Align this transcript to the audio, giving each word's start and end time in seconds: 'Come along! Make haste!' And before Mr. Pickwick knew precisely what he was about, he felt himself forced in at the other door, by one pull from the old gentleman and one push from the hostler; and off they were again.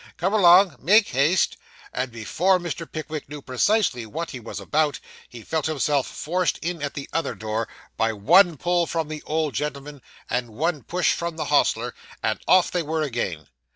'Come 0.17 0.33
along! 0.33 0.77
Make 0.79 1.09
haste!' 1.09 1.57
And 1.93 2.11
before 2.11 2.57
Mr. 2.57 2.91
Pickwick 2.91 3.29
knew 3.29 3.39
precisely 3.43 4.07
what 4.07 4.31
he 4.31 4.39
was 4.39 4.59
about, 4.59 4.99
he 5.29 5.43
felt 5.43 5.67
himself 5.67 6.07
forced 6.07 6.57
in 6.57 6.81
at 6.81 6.95
the 6.95 7.07
other 7.13 7.35
door, 7.35 7.67
by 7.97 8.11
one 8.11 8.57
pull 8.57 8.87
from 8.87 9.09
the 9.09 9.21
old 9.27 9.53
gentleman 9.53 10.01
and 10.27 10.49
one 10.55 10.81
push 10.81 11.13
from 11.13 11.37
the 11.37 11.45
hostler; 11.53 11.93
and 12.23 12.39
off 12.47 12.71
they 12.71 12.81
were 12.81 13.03
again. 13.03 13.45